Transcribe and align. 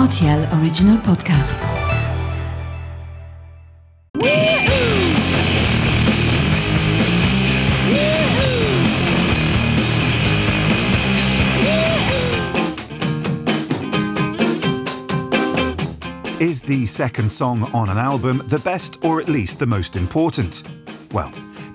RTL 0.00 0.62
Original 0.62 0.96
Podcast. 0.96 1.54
Is 16.40 16.62
the 16.62 16.86
second 16.86 17.30
song 17.30 17.64
on 17.74 17.90
an 17.90 17.98
album 17.98 18.42
the 18.46 18.58
best 18.60 19.04
or 19.04 19.20
at 19.20 19.28
least 19.28 19.58
the 19.58 19.66
most 19.66 19.96
important? 19.96 20.62
Well, 21.12 21.30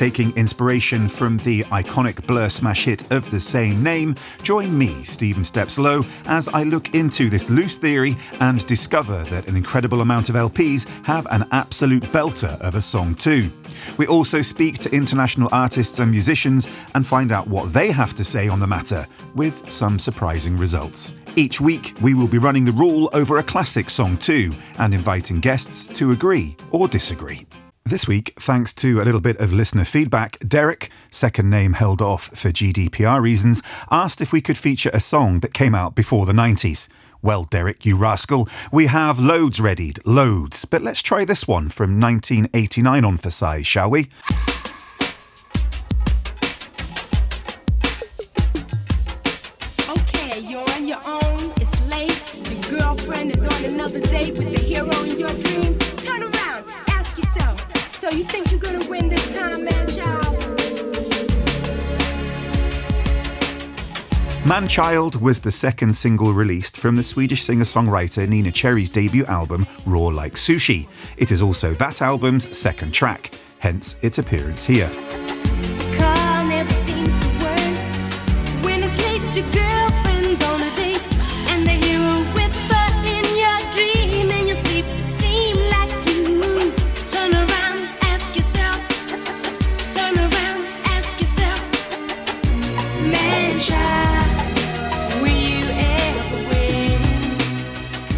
taking 0.00 0.34
inspiration 0.34 1.10
from 1.10 1.36
the 1.44 1.62
iconic 1.64 2.26
Blur 2.26 2.48
smash 2.48 2.86
hit 2.86 3.12
of 3.12 3.30
the 3.30 3.38
same 3.38 3.82
name, 3.82 4.14
join 4.42 4.78
me, 4.78 5.04
Stephen 5.04 5.44
Steps 5.44 5.76
Low, 5.76 6.02
as 6.24 6.48
I 6.48 6.62
look 6.62 6.94
into 6.94 7.28
this 7.28 7.50
loose 7.50 7.76
theory 7.76 8.16
and 8.40 8.66
discover 8.66 9.24
that 9.24 9.46
an 9.46 9.58
incredible 9.58 10.00
amount 10.00 10.30
of 10.30 10.36
LPs 10.36 10.88
have 11.04 11.26
an 11.30 11.46
absolute 11.52 12.02
belter 12.04 12.58
of 12.62 12.76
a 12.76 12.80
song 12.80 13.14
too. 13.14 13.52
We 13.98 14.06
also 14.06 14.40
speak 14.40 14.78
to 14.78 14.90
international 14.90 15.50
artists 15.52 15.98
and 15.98 16.10
musicians 16.10 16.66
and 16.94 17.06
find 17.06 17.30
out 17.30 17.46
what 17.48 17.70
they 17.74 17.90
have 17.90 18.14
to 18.14 18.24
say 18.24 18.48
on 18.48 18.58
the 18.58 18.66
matter, 18.66 19.06
with 19.34 19.70
some 19.70 19.98
surprising 19.98 20.56
results. 20.56 21.12
Each 21.36 21.60
week, 21.60 21.94
we 22.00 22.14
will 22.14 22.26
be 22.26 22.38
running 22.38 22.64
the 22.64 22.72
rule 22.72 23.10
over 23.12 23.36
a 23.36 23.42
classic 23.42 23.90
song 23.90 24.16
too, 24.16 24.54
and 24.78 24.94
inviting 24.94 25.40
guests 25.40 25.88
to 25.88 26.12
agree 26.12 26.56
or 26.70 26.88
disagree. 26.88 27.46
This 27.84 28.06
week, 28.06 28.34
thanks 28.38 28.72
to 28.74 29.00
a 29.00 29.04
little 29.04 29.22
bit 29.22 29.38
of 29.38 29.52
listener 29.52 29.84
feedback, 29.84 30.38
Derek, 30.46 30.90
second 31.10 31.48
name 31.50 31.72
held 31.72 32.00
off 32.02 32.26
for 32.36 32.50
GDPR 32.50 33.20
reasons, 33.20 33.62
asked 33.90 34.20
if 34.20 34.32
we 34.32 34.40
could 34.40 34.58
feature 34.58 34.90
a 34.92 35.00
song 35.00 35.40
that 35.40 35.54
came 35.54 35.74
out 35.74 35.94
before 35.94 36.26
the 36.26 36.32
90s. 36.32 36.88
Well, 37.22 37.44
Derek, 37.44 37.84
you 37.84 37.96
rascal, 37.96 38.48
we 38.70 38.86
have 38.86 39.18
loads 39.18 39.60
readied, 39.60 39.98
loads. 40.04 40.66
But 40.66 40.82
let's 40.82 41.02
try 41.02 41.24
this 41.24 41.48
one 41.48 41.68
from 41.68 41.98
1989 41.98 43.04
on 43.04 43.16
for 43.16 43.30
size, 43.30 43.66
shall 43.66 43.90
we? 43.90 44.08
Okay, 49.90 50.40
So 58.00 58.08
you 58.08 58.24
think 58.24 58.50
you're 58.50 58.58
gonna 58.58 58.88
win 58.88 59.10
this 59.10 59.34
time, 59.34 59.62
man, 59.62 59.86
child? 59.86 60.24
Manchild 64.46 65.20
was 65.20 65.40
the 65.40 65.50
second 65.50 65.94
single 65.94 66.32
released 66.32 66.78
from 66.78 66.96
the 66.96 67.02
Swedish 67.02 67.42
singer 67.42 67.64
songwriter 67.64 68.26
Neneh 68.26 68.54
Cherry's 68.54 68.88
debut 68.88 69.26
album, 69.26 69.66
Raw 69.84 70.06
Like 70.06 70.36
Sushi. 70.36 70.88
It 71.18 71.30
is 71.30 71.42
also 71.42 71.74
that 71.74 72.00
album's 72.00 72.56
second 72.56 72.92
track, 72.92 73.34
hence 73.58 73.96
its 74.00 74.16
appearance 74.16 74.64
here. 74.64 74.90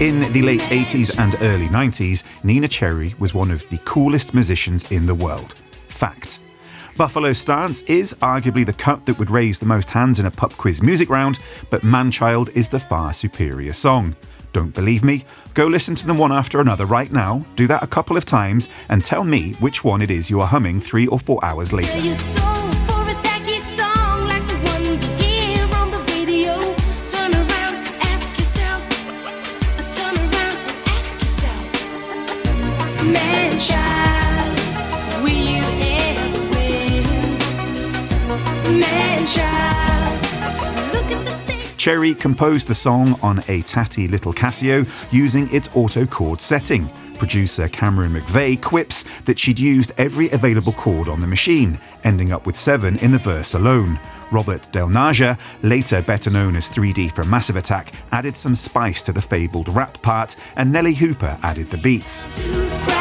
In 0.00 0.32
the 0.32 0.42
late 0.42 0.60
80s 0.60 1.18
and 1.18 1.34
early 1.42 1.66
90s, 1.66 2.22
Neneh 2.44 2.70
Cherry 2.70 3.16
was 3.18 3.34
one 3.34 3.50
of 3.50 3.68
the 3.68 3.78
coolest 3.78 4.32
musicians 4.32 4.88
in 4.92 5.06
the 5.06 5.14
world. 5.14 5.54
Fact. 5.88 6.38
Buffalo 6.96 7.32
Stance 7.32 7.82
is 7.82 8.14
arguably 8.20 8.64
the 8.64 8.72
cup 8.72 9.04
that 9.06 9.18
would 9.18 9.28
raise 9.28 9.58
the 9.58 9.66
most 9.66 9.90
hands 9.90 10.20
in 10.20 10.26
a 10.26 10.30
pub 10.30 10.52
quiz 10.52 10.80
music 10.84 11.10
round, 11.10 11.40
but 11.68 11.82
Manchild 11.82 12.48
is 12.50 12.68
the 12.68 12.78
far 12.78 13.12
superior 13.12 13.72
song. 13.72 14.14
Don't 14.52 14.72
believe 14.72 15.02
me? 15.02 15.24
Go 15.54 15.66
listen 15.66 15.96
to 15.96 16.06
them 16.06 16.16
one 16.16 16.30
after 16.30 16.60
another 16.60 16.86
right 16.86 17.10
now, 17.10 17.44
do 17.56 17.66
that 17.66 17.82
a 17.82 17.88
couple 17.88 18.16
of 18.16 18.24
times, 18.24 18.68
and 18.88 19.04
tell 19.04 19.24
me 19.24 19.54
which 19.54 19.82
one 19.82 20.00
it 20.00 20.12
is 20.12 20.30
you 20.30 20.40
are 20.40 20.46
humming 20.46 20.80
three 20.80 21.08
or 21.08 21.18
four 21.18 21.44
hours 21.44 21.72
later. 21.72 22.57
Cherry 41.78 42.12
composed 42.12 42.66
the 42.66 42.74
song 42.74 43.18
on 43.22 43.40
a 43.46 43.62
tatty 43.62 44.08
little 44.08 44.34
Casio 44.34 44.86
using 45.12 45.48
its 45.54 45.68
auto 45.74 46.04
chord 46.06 46.40
setting. 46.40 46.90
Producer 47.18 47.68
Cameron 47.68 48.12
McVey 48.14 48.60
quips 48.60 49.04
that 49.26 49.38
she'd 49.38 49.60
used 49.60 49.92
every 49.96 50.28
available 50.30 50.72
chord 50.72 51.08
on 51.08 51.20
the 51.20 51.26
machine, 51.26 51.80
ending 52.02 52.32
up 52.32 52.46
with 52.46 52.56
seven 52.56 52.96
in 52.98 53.12
the 53.12 53.18
verse 53.18 53.54
alone. 53.54 53.98
Robert 54.32 54.70
Del 54.72 54.88
Naja, 54.88 55.38
later 55.62 56.02
better 56.02 56.30
known 56.30 56.56
as 56.56 56.68
3D 56.68 57.12
from 57.12 57.30
Massive 57.30 57.56
Attack, 57.56 57.92
added 58.10 58.36
some 58.36 58.56
spice 58.56 59.00
to 59.02 59.12
the 59.12 59.22
fabled 59.22 59.68
rap 59.68 60.02
part, 60.02 60.34
and 60.56 60.74
Nellee 60.74 60.96
Hooper 60.96 61.38
added 61.42 61.70
the 61.70 61.78
beats. 61.78 62.97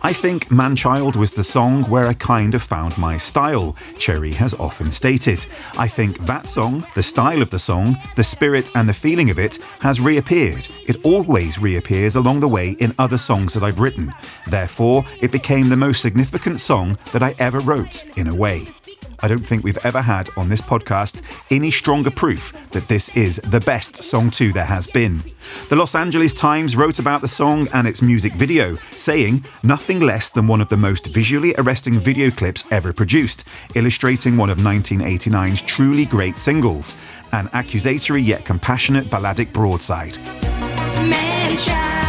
I 0.00 0.12
think 0.12 0.46
Manchild 0.46 1.16
was 1.16 1.32
the 1.32 1.42
song 1.42 1.82
where 1.84 2.06
I 2.06 2.14
kind 2.14 2.54
of 2.54 2.62
found 2.62 2.96
my 2.96 3.16
style, 3.16 3.74
Cherry 3.98 4.32
has 4.32 4.54
often 4.54 4.92
stated. 4.92 5.44
I 5.76 5.88
think 5.88 6.18
that 6.18 6.46
song, 6.46 6.86
the 6.94 7.02
style 7.02 7.42
of 7.42 7.50
the 7.50 7.58
song, 7.58 7.96
the 8.14 8.22
spirit 8.22 8.70
and 8.76 8.88
the 8.88 8.94
feeling 8.94 9.28
of 9.28 9.40
it 9.40 9.58
has 9.80 10.00
reappeared. 10.00 10.68
It 10.86 11.04
always 11.04 11.58
reappears 11.58 12.14
along 12.14 12.40
the 12.40 12.48
way 12.48 12.76
in 12.78 12.94
other 12.98 13.18
songs 13.18 13.54
that 13.54 13.64
I've 13.64 13.80
written. 13.80 14.14
Therefore, 14.46 15.04
it 15.20 15.32
became 15.32 15.68
the 15.68 15.76
most 15.76 16.00
significant 16.00 16.60
song 16.60 16.96
that 17.12 17.22
I 17.22 17.34
ever 17.40 17.58
wrote, 17.58 18.04
in 18.16 18.28
a 18.28 18.34
way. 18.34 18.68
I 19.20 19.28
don't 19.28 19.44
think 19.44 19.64
we've 19.64 19.84
ever 19.84 20.02
had 20.02 20.28
on 20.36 20.48
this 20.48 20.60
podcast 20.60 21.22
any 21.50 21.70
stronger 21.70 22.10
proof 22.10 22.52
that 22.70 22.86
this 22.88 23.14
is 23.16 23.36
the 23.36 23.60
best 23.60 24.02
song 24.02 24.30
2 24.30 24.52
there 24.52 24.64
has 24.64 24.86
been. 24.86 25.22
The 25.68 25.76
Los 25.76 25.94
Angeles 25.94 26.32
Times 26.32 26.76
wrote 26.76 26.98
about 26.98 27.20
the 27.20 27.28
song 27.28 27.68
and 27.72 27.88
its 27.88 28.00
music 28.00 28.34
video, 28.34 28.76
saying 28.92 29.44
nothing 29.62 30.00
less 30.00 30.30
than 30.30 30.46
one 30.46 30.60
of 30.60 30.68
the 30.68 30.76
most 30.76 31.08
visually 31.08 31.54
arresting 31.58 31.98
video 31.98 32.30
clips 32.30 32.64
ever 32.70 32.92
produced, 32.92 33.44
illustrating 33.74 34.36
one 34.36 34.50
of 34.50 34.58
1989's 34.58 35.62
truly 35.62 36.04
great 36.04 36.38
singles, 36.38 36.94
an 37.32 37.50
accusatory 37.52 38.22
yet 38.22 38.44
compassionate 38.44 39.10
balladic 39.10 39.52
broadside. 39.52 40.16
Man, 41.08 41.56
child, 41.56 42.08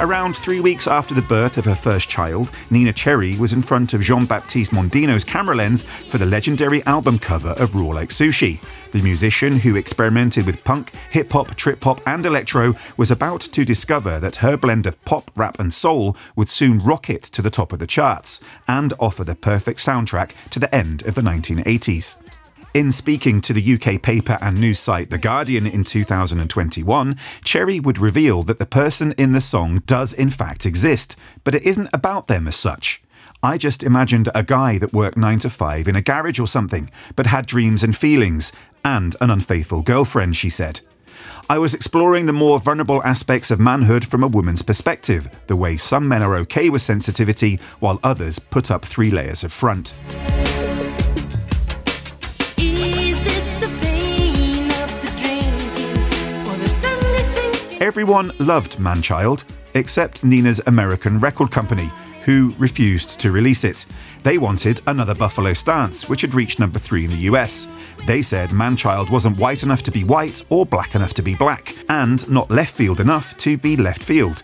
Around 0.00 0.34
three 0.34 0.60
weeks 0.60 0.88
after 0.88 1.14
the 1.14 1.20
birth 1.20 1.58
of 1.58 1.66
her 1.66 1.74
first 1.74 2.08
child, 2.08 2.50
Neneh 2.70 2.94
Cherry 2.94 3.36
was 3.36 3.52
in 3.52 3.60
front 3.60 3.92
of 3.92 4.00
Jean 4.00 4.24
Baptiste 4.24 4.72
Mondino's 4.72 5.24
camera 5.24 5.54
lens 5.54 5.82
for 5.82 6.16
the 6.16 6.24
legendary 6.24 6.82
album 6.86 7.18
cover 7.18 7.50
of 7.58 7.74
Raw 7.74 7.88
Like 7.88 8.08
Sushi. 8.08 8.62
The 8.92 9.02
musician 9.02 9.58
who 9.58 9.76
experimented 9.76 10.46
with 10.46 10.64
punk, 10.64 10.94
hip 11.10 11.30
hop, 11.32 11.54
trip 11.54 11.84
hop, 11.84 12.00
and 12.06 12.24
electro 12.24 12.74
was 12.96 13.10
about 13.10 13.42
to 13.42 13.62
discover 13.62 14.18
that 14.20 14.36
her 14.36 14.56
blend 14.56 14.86
of 14.86 15.04
pop, 15.04 15.30
rap, 15.36 15.60
and 15.60 15.70
soul 15.70 16.16
would 16.34 16.48
soon 16.48 16.78
rocket 16.78 17.22
to 17.24 17.42
the 17.42 17.50
top 17.50 17.70
of 17.70 17.78
the 17.78 17.86
charts 17.86 18.40
and 18.66 18.94
offer 18.98 19.22
the 19.22 19.34
perfect 19.34 19.80
soundtrack 19.80 20.30
to 20.48 20.58
the 20.58 20.74
end 20.74 21.02
of 21.04 21.14
the 21.14 21.20
1980s. 21.20 22.16
In 22.72 22.92
speaking 22.92 23.40
to 23.40 23.52
the 23.52 23.74
UK 23.74 24.00
paper 24.00 24.38
and 24.40 24.60
news 24.60 24.78
site 24.78 25.10
The 25.10 25.18
Guardian 25.18 25.66
in 25.66 25.82
2021, 25.82 27.16
Cherry 27.42 27.80
would 27.80 27.98
reveal 27.98 28.44
that 28.44 28.60
the 28.60 28.66
person 28.66 29.10
in 29.18 29.32
the 29.32 29.40
song 29.40 29.82
does 29.86 30.12
in 30.12 30.30
fact 30.30 30.64
exist, 30.64 31.16
but 31.42 31.56
it 31.56 31.64
isn't 31.64 31.90
about 31.92 32.28
them 32.28 32.46
as 32.46 32.54
such. 32.54 33.02
I 33.42 33.58
just 33.58 33.82
imagined 33.82 34.28
a 34.36 34.44
guy 34.44 34.78
that 34.78 34.92
worked 34.92 35.16
9 35.16 35.40
to 35.40 35.50
5 35.50 35.88
in 35.88 35.96
a 35.96 36.02
garage 36.02 36.38
or 36.38 36.46
something, 36.46 36.92
but 37.16 37.26
had 37.26 37.46
dreams 37.46 37.82
and 37.82 37.96
feelings, 37.96 38.52
and 38.84 39.16
an 39.20 39.30
unfaithful 39.30 39.82
girlfriend, 39.82 40.36
she 40.36 40.48
said. 40.48 40.78
I 41.48 41.58
was 41.58 41.74
exploring 41.74 42.26
the 42.26 42.32
more 42.32 42.60
vulnerable 42.60 43.02
aspects 43.02 43.50
of 43.50 43.58
manhood 43.58 44.06
from 44.06 44.22
a 44.22 44.28
woman's 44.28 44.62
perspective, 44.62 45.28
the 45.48 45.56
way 45.56 45.76
some 45.76 46.06
men 46.06 46.22
are 46.22 46.36
okay 46.36 46.70
with 46.70 46.82
sensitivity 46.82 47.58
while 47.80 47.98
others 48.04 48.38
put 48.38 48.70
up 48.70 48.84
three 48.84 49.10
layers 49.10 49.42
of 49.42 49.52
front. 49.52 49.92
Everyone 57.80 58.30
loved 58.38 58.76
Manchild, 58.76 59.44
except 59.72 60.22
Neneh's 60.22 60.60
American 60.66 61.18
record 61.18 61.50
company, 61.50 61.88
who 62.26 62.54
refused 62.58 63.18
to 63.20 63.32
release 63.32 63.64
it. 63.64 63.86
They 64.22 64.36
wanted 64.36 64.82
another 64.86 65.14
Buffalo 65.14 65.54
Stance, 65.54 66.06
which 66.06 66.20
had 66.20 66.34
reached 66.34 66.58
number 66.58 66.78
three 66.78 67.06
in 67.06 67.10
the 67.10 67.30
US. 67.30 67.68
They 68.06 68.20
said 68.20 68.50
Manchild 68.50 69.08
wasn't 69.08 69.38
white 69.38 69.62
enough 69.62 69.82
to 69.84 69.90
be 69.90 70.04
white 70.04 70.44
or 70.50 70.66
black 70.66 70.94
enough 70.94 71.14
to 71.14 71.22
be 71.22 71.34
black, 71.34 71.74
and 71.88 72.28
not 72.28 72.50
left 72.50 72.74
field 72.74 73.00
enough 73.00 73.34
to 73.38 73.56
be 73.56 73.78
left 73.78 74.02
field. 74.02 74.42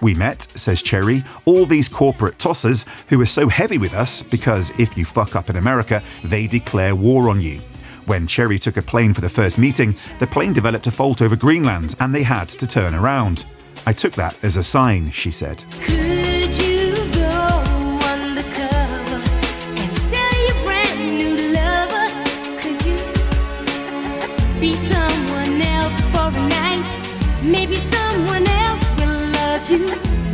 We 0.00 0.14
met, 0.14 0.48
says 0.54 0.80
Cherry, 0.80 1.24
all 1.44 1.66
these 1.66 1.90
corporate 1.90 2.38
tossers 2.38 2.86
who 3.08 3.20
are 3.20 3.26
so 3.26 3.50
heavy 3.50 3.76
with 3.76 3.92
us 3.92 4.22
because 4.22 4.70
if 4.80 4.96
you 4.96 5.04
fuck 5.04 5.36
up 5.36 5.50
in 5.50 5.56
America, 5.56 6.02
they 6.24 6.46
declare 6.46 6.96
war 6.96 7.28
on 7.28 7.42
you. 7.42 7.60
When 8.08 8.26
Cherry 8.26 8.58
took 8.58 8.78
a 8.78 8.82
plane 8.82 9.12
for 9.12 9.20
the 9.20 9.28
first 9.28 9.58
meeting, 9.58 9.94
the 10.18 10.26
plane 10.26 10.54
developed 10.54 10.86
a 10.86 10.90
fault 10.90 11.20
over 11.20 11.36
Greenland 11.36 11.94
and 12.00 12.14
they 12.14 12.22
had 12.22 12.48
to 12.48 12.66
turn 12.66 12.94
around. 12.94 13.44
I 13.84 13.92
took 13.92 14.14
that 14.14 14.34
as 14.42 14.56
a 14.56 14.62
sign, 14.62 15.10
she 15.10 15.30
said. 15.30 15.62
Maybe 27.42 27.76
someone 27.76 28.46
else 28.46 28.90
will 28.98 29.18
love 29.32 29.70
you. 29.70 29.86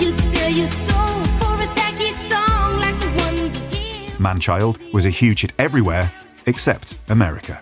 You'd 0.00 0.16
sell 0.16 0.50
your 0.50 0.66
soul 0.66 1.22
for 1.38 1.62
a 1.62 1.66
tacky 1.74 2.12
song 2.12 2.80
like 2.80 2.98
the 2.98 3.10
ones 3.24 3.56
you 3.58 3.78
hear. 3.78 4.16
Manchild 4.18 4.78
was 4.94 5.04
a 5.04 5.10
huge 5.10 5.42
hit 5.42 5.52
everywhere 5.58 6.10
except 6.48 6.96
America. 7.10 7.60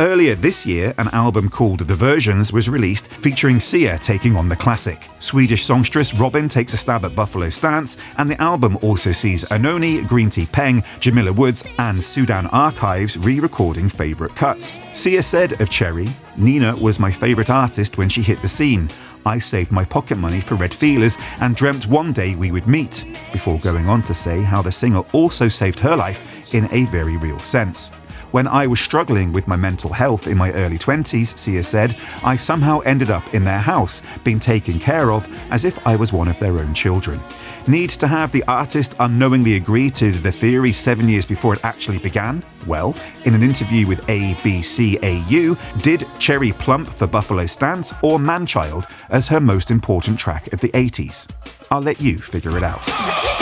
Earlier 0.00 0.34
this 0.34 0.64
year, 0.66 0.94
an 0.98 1.08
album 1.08 1.48
called 1.48 1.80
The 1.80 1.94
Versions 1.94 2.52
was 2.52 2.68
released 2.68 3.08
featuring 3.08 3.58
Sia 3.58 3.98
taking 3.98 4.36
on 4.36 4.48
the 4.48 4.56
classic. 4.56 5.08
Swedish 5.18 5.64
songstress 5.64 6.14
Robyn 6.14 6.48
takes 6.48 6.74
a 6.74 6.76
stab 6.76 7.04
at 7.04 7.16
Buffalo 7.16 7.48
Stance, 7.48 7.96
and 8.18 8.28
the 8.28 8.40
album 8.40 8.78
also 8.82 9.12
sees 9.12 9.44
Anohni, 9.46 10.06
Green 10.06 10.30
Tea 10.30 10.46
Peng, 10.46 10.84
Jamila 11.00 11.32
Woods, 11.32 11.64
and 11.78 11.98
Sudan 11.98 12.46
Archives 12.48 13.16
re 13.18 13.40
recording 13.40 13.88
favourite 13.88 14.34
cuts. 14.36 14.78
Sia 14.92 15.22
said 15.22 15.60
of 15.60 15.70
Cherry, 15.70 16.06
Neneh 16.36 16.80
was 16.80 17.00
my 17.00 17.10
favourite 17.10 17.50
artist 17.50 17.98
when 17.98 18.08
she 18.08 18.22
hit 18.22 18.40
the 18.42 18.48
scene. 18.48 18.88
I 19.24 19.38
saved 19.38 19.70
my 19.70 19.84
pocket 19.84 20.18
money 20.18 20.40
for 20.40 20.56
Red 20.56 20.74
Feelers 20.74 21.16
and 21.40 21.54
dreamt 21.54 21.86
one 21.86 22.12
day 22.12 22.34
we 22.34 22.50
would 22.50 22.66
meet, 22.66 23.04
before 23.32 23.58
going 23.60 23.88
on 23.88 24.02
to 24.02 24.14
say 24.14 24.42
how 24.42 24.62
the 24.62 24.72
singer 24.72 25.04
also 25.12 25.48
saved 25.48 25.78
her 25.80 25.96
life 25.96 26.54
in 26.54 26.68
a 26.72 26.84
very 26.86 27.16
real 27.16 27.38
sense. 27.38 27.92
When 28.32 28.48
I 28.48 28.66
was 28.66 28.80
struggling 28.80 29.30
with 29.30 29.46
my 29.46 29.56
mental 29.56 29.92
health 29.92 30.26
in 30.26 30.38
my 30.38 30.52
early 30.52 30.78
20s, 30.78 31.36
Sia 31.36 31.62
said, 31.62 31.94
I 32.24 32.38
somehow 32.38 32.80
ended 32.80 33.10
up 33.10 33.34
in 33.34 33.44
their 33.44 33.58
house, 33.58 34.00
being 34.24 34.40
taken 34.40 34.80
care 34.80 35.12
of 35.12 35.28
as 35.52 35.66
if 35.66 35.86
I 35.86 35.96
was 35.96 36.14
one 36.14 36.28
of 36.28 36.38
their 36.38 36.58
own 36.58 36.72
children. 36.72 37.20
Need 37.66 37.90
to 37.90 38.06
have 38.06 38.32
the 38.32 38.42
artist 38.44 38.94
unknowingly 39.00 39.56
agree 39.56 39.90
to 39.90 40.12
the 40.12 40.32
theory 40.32 40.72
seven 40.72 41.10
years 41.10 41.26
before 41.26 41.52
it 41.52 41.62
actually 41.62 41.98
began? 41.98 42.42
Well, 42.66 42.96
in 43.26 43.34
an 43.34 43.42
interview 43.42 43.86
with 43.86 44.00
ABCAU, 44.06 45.82
did 45.82 46.06
Cherry 46.18 46.52
plump 46.52 46.88
for 46.88 47.06
Buffalo 47.06 47.44
Stance 47.44 47.92
or 48.02 48.18
Manchild 48.18 48.90
as 49.10 49.28
her 49.28 49.40
most 49.40 49.70
important 49.70 50.18
track 50.18 50.50
of 50.54 50.60
the 50.60 50.70
80s? 50.70 51.28
I'll 51.70 51.82
let 51.82 52.00
you 52.00 52.16
figure 52.16 52.56
it 52.56 52.62
out. 52.62 53.41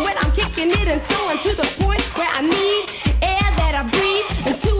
When 0.00 0.16
I'm 0.18 0.32
kicking 0.32 0.70
it 0.70 0.88
and 0.88 1.00
to 1.42 1.56
the 1.56 1.68
point 1.84 2.02
where 2.16 2.28
I 2.30 2.42
need 2.42 2.82
air 3.22 3.48
that 3.56 3.74
I 3.74 3.82
breathe 3.90 4.12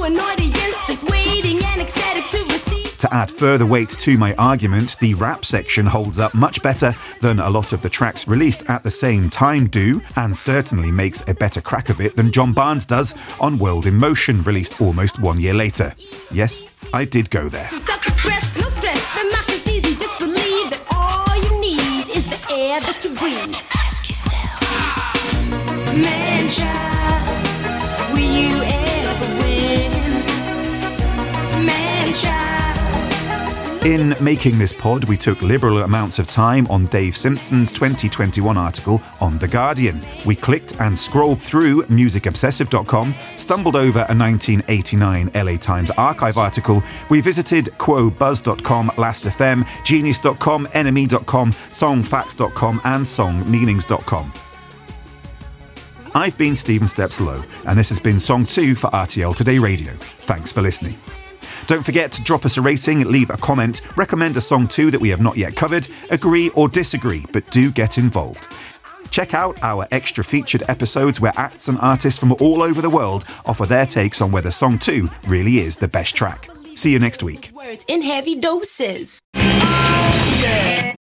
an 0.05 0.19
audience 0.19 0.77
that's 0.89 1.05
waiting 1.05 1.63
and 1.65 1.81
ecstatic 1.81 2.29
to 2.31 2.39
receive. 2.53 2.99
To 2.99 3.15
add 3.15 3.31
further 3.31 3.67
weight 3.67 3.91
to 3.91 4.19
my 4.19 4.35
argument, 4.35 4.97
the 4.99 5.15
rap 5.15 5.45
section 5.45 5.87
holds 5.87 6.19
up 6.19 6.35
much 6.35 6.63
better 6.63 6.95
than 7.21 7.39
a 7.39 7.51
lot 7.51 7.73
of 7.73 7.83
the 7.83 7.89
tracks 7.89 8.27
released 8.27 8.69
at 8.69 8.83
the 8.83 8.91
same 8.91 9.31
time 9.31 9.69
do, 9.69 10.01
and 10.17 10.35
certainly 10.35 10.91
makes 10.91 11.23
a 11.29 11.35
better 11.35 11.61
crack 11.61 11.89
of 11.89 12.01
it 12.01 12.17
than 12.17 12.33
John 12.33 12.53
Barnes 12.53 12.85
does 12.85 13.15
on 13.41 13.59
World 13.59 13.87
in 13.87 13.97
Motion, 13.97 14.43
released 14.43 14.81
almost 14.81 15.21
one 15.21 15.41
year 15.41 15.55
later. 15.55 15.95
Yes, 16.33 16.67
I 16.93 17.05
did 17.05 17.31
go 17.31 17.49
there. 17.49 17.69
Self-express, 17.69 18.53
In 33.85 34.15
making 34.23 34.59
this 34.59 34.73
pod, 34.73 35.05
we 35.07 35.17
took 35.17 35.43
liberal 35.43 35.79
amounts 35.79 36.21
of 36.21 36.29
time 36.29 36.69
on 36.69 36.87
Dave 36.87 37.17
Simpson's 37.17 37.73
2021 37.73 38.57
article 38.57 39.03
on 39.21 39.39
The 39.39 39.49
Guardian. 39.49 40.01
We 40.25 40.37
clicked 40.37 40.81
and 40.81 40.97
scrolled 40.97 41.41
through 41.41 41.83
musicobsessive.com, 41.87 43.13
stumbled 43.37 43.75
over 43.75 44.07
a 44.09 44.15
1989 44.15 45.33
LA 45.35 45.57
Times 45.57 45.91
archive 45.91 46.39
article. 46.39 46.81
We 47.11 47.21
visited 47.21 47.67
qobuz.com, 47.79 48.93
last.fm, 48.99 49.85
genius.com, 49.85 50.67
nme.com, 50.67 51.53
songfacts.com, 51.53 52.81
and 52.85 53.05
songmeanings.com. 53.05 54.52
I've 56.15 56.37
been 56.37 56.57
Stephen 56.57 56.87
Steps 56.87 57.21
Low, 57.23 57.43
and 57.67 57.79
this 57.79 57.89
has 57.89 57.99
been 57.99 58.21
Song 58.21 58.45
2 58.45 58.75
for 58.75 58.91
RTL 58.91 59.35
Today 59.35 59.59
Radio. 59.59 59.95
Thanks 59.95 60.53
for 60.53 60.61
listening. 60.61 60.99
Don't 61.67 61.83
forget 61.83 62.13
to 62.13 62.23
drop 62.23 62.45
us 62.45 62.59
a 62.59 62.61
rating, 62.61 63.11
leave 63.11 63.31
a 63.31 63.37
comment, 63.39 63.81
recommend 63.97 64.37
a 64.37 64.41
song 64.43 64.69
too 64.69 64.91
that 64.91 65.01
we 65.01 65.09
have 65.09 65.23
not 65.23 65.39
yet 65.39 65.57
covered, 65.57 65.87
agree 66.11 66.51
or 66.51 66.69
disagree, 66.69 67.25
but 67.33 67.51
do 67.51 67.71
get 67.71 67.97
involved. 67.97 68.47
Check 69.11 69.33
out 69.33 69.63
our 69.63 69.87
extra 69.91 70.23
featured 70.23 70.65
episodes 70.69 71.19
where 71.19 71.33
acts 71.37 71.69
and 71.69 71.79
artists 71.81 72.21
from 72.21 72.33
all 72.41 72.63
over 72.63 72.83
the 72.83 72.91
world 72.91 73.25
offer 73.47 73.65
their 73.65 73.87
takes 73.87 74.21
on 74.21 74.33
whether 74.33 74.51
Song 74.51 74.79
2 74.79 75.09
really 75.29 75.59
is 75.61 75.77
the 75.77 75.89
best 75.89 76.15
track. 76.15 76.51
See 76.75 76.93
you 76.93 76.99
next 76.99 77.23
week. 77.23 77.51
Words 77.55 77.87
in 77.89 78.03
heavy 78.03 78.37
doses. 78.37 79.23
Oh, 79.35 80.41
yeah. 80.43 80.62